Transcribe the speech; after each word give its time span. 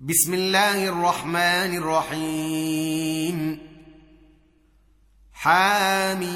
بسم 0.00 0.34
الله 0.34 0.88
الرحمن 0.88 1.76
الرحيم. 1.76 3.58
حاميم. 5.32 6.26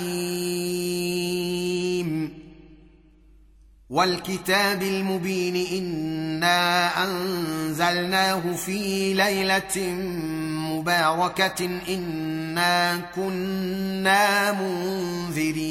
والكتاب 3.90 4.82
المبين 4.82 5.56
إنا 5.56 6.90
أنزلناه 7.04 8.56
في 8.56 9.14
ليلة 9.14 9.94
مباركة 10.72 11.80
إنا 11.88 12.96
كنا 13.16 14.52
منذرين. 14.52 15.70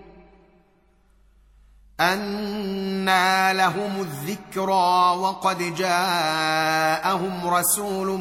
أنى 2.01 3.53
لهم 3.53 4.01
الذكرى 4.01 5.17
وقد 5.17 5.75
جاءهم 5.75 7.47
رسول 7.47 8.19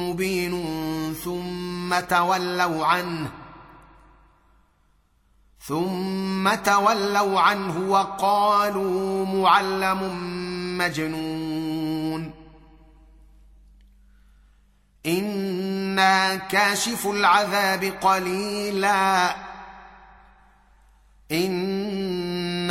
مبين 0.00 0.64
ثم 1.24 2.00
تولوا 2.00 2.86
عنه 2.86 3.30
ثم 5.60 6.54
تولوا 6.54 7.40
عنه 7.40 7.90
وقالوا 7.90 9.26
معلم 9.26 10.00
مجنون 10.78 12.30
أنا 15.06 16.36
كاشف 16.36 17.06
العذاب 17.06 17.84
قليلا 17.84 19.36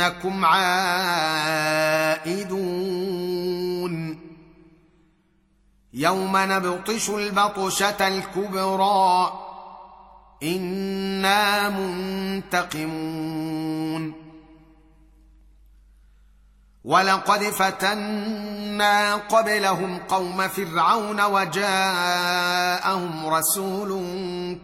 إنكم 0.00 0.44
عائدون. 0.44 1.90
يوم 5.94 6.36
نبطش 6.36 7.10
البطشة 7.10 8.08
الكبرى 8.08 9.32
إنا 10.42 11.68
منتقمون. 11.68 13.10
ولقد 16.84 17.42
فتنا 17.42 19.14
قبلهم 19.14 19.98
قوم 19.98 20.48
فرعون 20.48 21.20
وجاءهم 21.20 23.26
رسول 23.26 23.90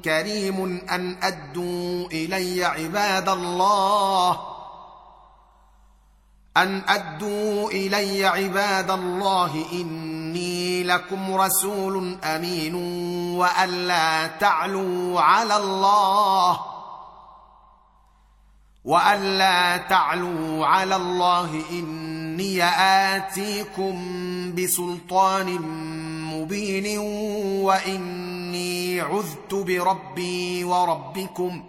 كريم 0.05 0.81
أن 0.91 1.17
أدوا 1.23 2.07
إلي 2.07 2.65
عباد 2.65 3.29
الله. 3.29 4.56
أن 6.56 6.83
أدوا 6.89 7.71
إلي 7.71 8.27
عباد 8.27 8.91
الله 8.91 9.65
إني 9.72 10.83
لكم 10.83 11.34
رسول 11.34 12.19
أمين 12.25 12.75
والا 13.34 14.27
تعلوا 14.27 15.21
على 15.21 15.56
الله 15.56 16.61
والا 18.84 19.77
تعلوا 19.77 20.67
على 20.67 20.97
الله 20.97 21.62
إني 21.71 22.65
آتيكم 23.15 23.94
بسلطان 24.55 25.59
مبين 26.33 26.99
وإني 27.65 29.00
عذت 29.00 29.55
بربي 29.55 30.65
وربكم 30.65 31.62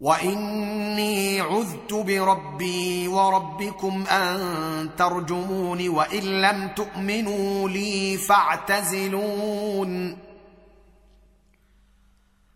واني 0.00 1.40
عذت 1.40 1.92
بربي 1.92 3.08
وربكم 3.08 4.06
ان 4.06 4.90
ترجمون 4.98 5.88
وان 5.88 6.22
لم 6.22 6.68
تؤمنوا 6.68 7.68
لي 7.68 8.16
فاعتزلون 8.16 10.16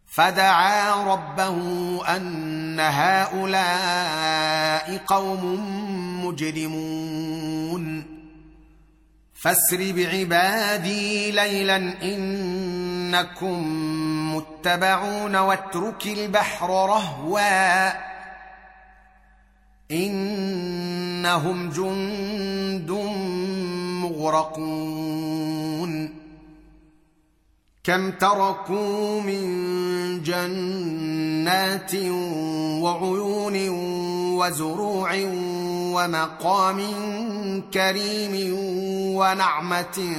فدعا 0.06 1.15
ربه 1.15 1.56
ان 2.16 2.81
هؤلاء 2.81 4.25
قوم 5.06 6.26
مجرمون 6.26 8.15
فاسر 9.34 9.93
بعبادي 9.93 11.31
ليلا 11.31 11.76
انكم 12.03 13.65
متبعون 14.37 15.37
واترك 15.37 16.06
البحر 16.06 16.69
رهوا 16.71 17.93
إنهم 19.91 21.71
جند 21.71 22.91
مغرقون 24.03 25.44
كم 27.84 28.11
تركوا 28.11 29.21
من 29.21 30.23
جنات 30.23 31.94
وعيون 32.83 33.69
وزروع 34.39 35.15
ومقام 35.95 36.81
كريم 37.75 38.55
ونعمة 39.17 40.17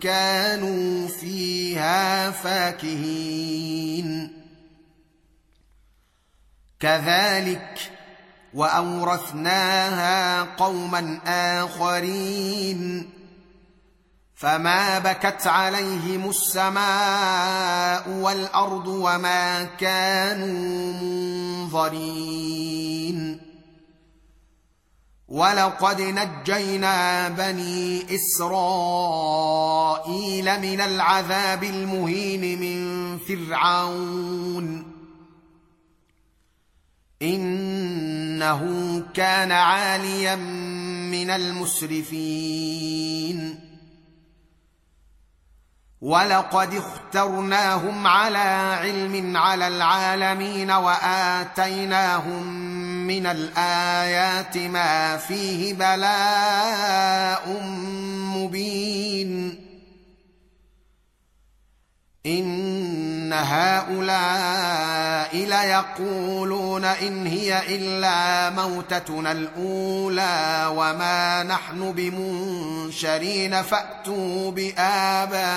كانوا 0.00 1.08
فيها 1.08 2.30
فاكهين. 2.30 4.32
كذلك 6.80 7.92
وأورثناها 8.54 10.42
قوما 10.42 11.20
آخرين. 11.64 13.10
فما 14.34 14.98
بكت 14.98 15.46
عليهم 15.46 16.28
السماء 16.28 18.10
والأرض 18.10 18.86
وما 18.86 19.64
كانوا 19.64 20.92
منظرين. 21.72 23.45
ولقد 25.28 26.00
نجينا 26.00 27.28
بني 27.28 28.14
اسرائيل 28.14 28.60
من 30.60 30.80
العذاب 30.80 31.64
المهين 31.64 32.60
من 32.60 33.18
فرعون 33.18 34.92
انه 37.22 38.62
كان 39.14 39.52
عاليا 39.52 40.36
من 40.36 41.30
المسرفين 41.30 42.86
ولقد 46.00 46.74
اخترناهم 46.74 48.06
على 48.06 48.38
علم 48.80 49.36
على 49.36 49.68
العالمين 49.68 50.70
واتيناهم 50.70 52.46
من 53.06 53.26
الآيات 53.26 54.56
ما 54.56 55.16
فيه 55.16 55.74
بلاء 55.74 57.60
مبين. 58.36 59.66
إن 62.26 63.32
هؤلاء 63.32 65.36
ليقولون 65.36 66.84
إن 66.84 67.26
هي 67.26 67.76
إلا 67.76 68.50
موتتنا 68.50 69.32
الأولى 69.32 70.72
وما 70.76 71.42
نحن 71.42 71.92
بمنشرين 71.92 73.62
فأتوا 73.62 74.50
بآبائنا. 74.50 75.56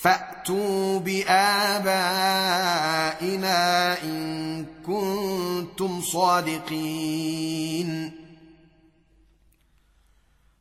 فأتوا 0.00 0.98
بآبائنا 0.98 2.02
إن 4.02 4.66
كنتم 4.86 6.00
صادقين. 6.00 7.88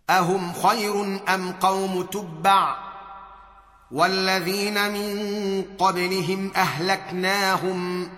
أهم 0.10 0.54
خير 0.54 1.19
أم 1.34 1.51
قوم 1.51 2.01
تبع 2.01 2.75
والذين 3.92 4.92
من 4.92 5.63
قبلهم 5.78 6.51
أهلكناهم 6.56 8.10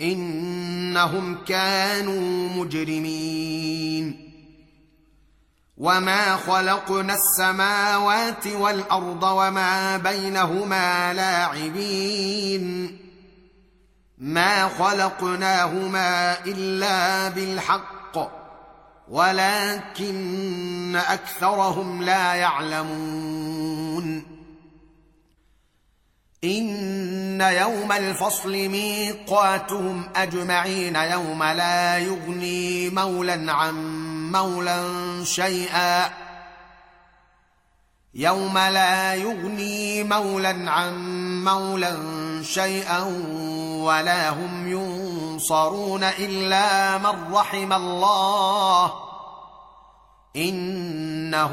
إنهم 0.00 1.44
كانوا 1.44 2.48
مجرمين. 2.48 4.25
وما 5.76 6.36
خلقنا 6.36 7.14
السماوات 7.14 8.46
والارض 8.46 9.22
وما 9.22 9.96
بينهما 9.96 11.12
لاعبين 11.14 12.98
ما 14.18 14.68
خلقناهما 14.68 16.38
الا 16.46 17.28
بالحق 17.28 17.96
ولكن 19.08 20.96
اكثرهم 20.96 22.02
لا 22.02 22.34
يعلمون 22.34 24.26
ان 26.44 27.40
يوم 27.40 27.92
الفصل 27.92 28.52
ميقاتهم 28.52 30.08
اجمعين 30.16 30.96
يوم 30.96 31.42
لا 31.42 31.98
يغني 31.98 32.90
مولا 32.90 33.52
عن 33.52 34.05
مولا 34.36 34.80
شيئا. 35.24 36.10
يوم 38.14 38.58
لا 38.58 39.14
يغني 39.14 40.04
مولا 40.04 40.70
عن 40.70 40.94
مولا 41.44 41.96
شيئا 42.42 43.02
ولا 43.84 44.28
هم 44.28 44.72
ينصرون 44.72 46.04
إلا 46.04 46.98
من 46.98 47.34
رحم 47.34 47.72
الله. 47.72 48.92
إنه 50.36 51.52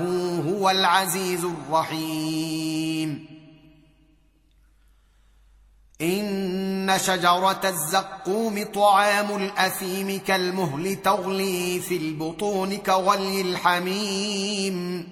هو 0.50 0.69
العزيز 0.69 1.45
الرحيم. 1.45 3.27
ان 6.89 7.00
شجره 7.00 7.62
الزقوم 7.63 8.65
طعام 8.74 9.35
الاثيم 9.35 10.19
كالمهل 10.27 10.95
تغلي 10.95 11.80
في 11.80 11.97
البطون 11.97 12.77
كغلي 12.77 13.41
الحميم 13.41 15.09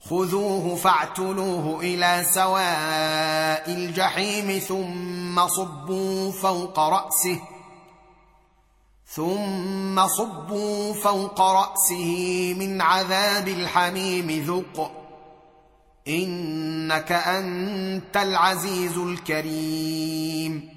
خذوه 0.00 0.76
فاعتلوه 0.76 1.80
إلى 1.80 2.24
سواء 2.30 3.74
الجحيم 3.74 4.58
ثم 4.58 5.48
صبوا 5.48 6.32
فوق 6.32 6.78
راسه 6.78 7.38
ثم 9.06 10.06
صبوا 10.06 10.94
فوق 10.94 11.40
راسه 11.40 12.54
من 12.58 12.80
عذاب 12.80 13.48
الحميم 13.48 14.44
ذق 14.46 15.01
إنك 16.08 17.12
أنت 17.12 18.16
العزيز 18.16 18.98
الكريم. 18.98 20.68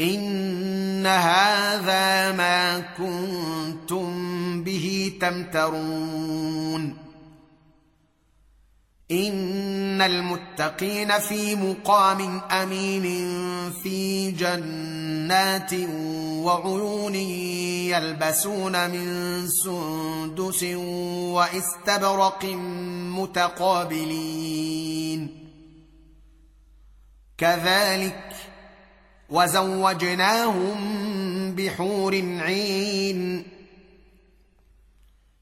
إن 0.00 1.06
هذا 1.06 2.32
ما 2.32 2.80
كنتم 2.80 4.10
به 4.64 5.12
تمترون. 5.20 7.09
ان 9.10 10.02
المتقين 10.02 11.18
في 11.18 11.54
مقام 11.56 12.40
امين 12.50 13.02
في 13.82 14.30
جنات 14.30 15.72
وعيون 16.44 17.14
يلبسون 17.14 18.90
من 18.90 19.46
سندس 19.48 20.62
واستبرق 21.34 22.44
متقابلين 23.18 24.70
كذلك 27.38 28.24
وزوجناهم 29.30 30.80
بحور 31.54 32.14
عين 32.40 33.44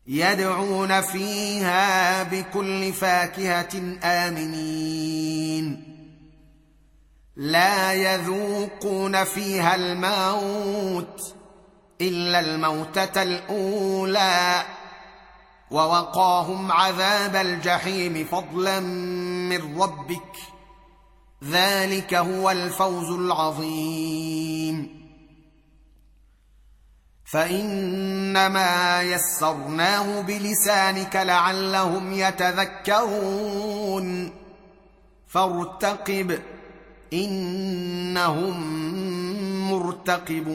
يدعون 0.09 1.01
فيها 1.01 2.23
بكل 2.23 2.93
فاكهة 2.93 3.99
آمنين. 4.05 5.85
لا 7.37 7.93
يذوقون 7.93 9.25
فيها 9.25 9.75
الموت 9.75 11.35
إلا 12.01 12.41
الموتة 12.41 13.23
الأولى 13.23 14.63
ووقاهم 15.71 16.73
عذاب 16.73 17.37
الجحيم 17.37 18.25
فضلا 18.25 18.81
من 18.81 19.83
ربك. 19.83 20.37
ذلك 21.45 22.15
هو 22.15 22.51
الفوز 22.51 23.11
العظيم. 23.11 24.98
فإنما 27.31 29.03
يسرناه 29.03 30.21
بلسانك 30.21 31.17
لعلهم 31.17 32.13
يتذكرون. 32.13 33.69
فارتقب 35.29 36.39
إنهم 37.13 38.57
مرتقبون. 39.73 40.49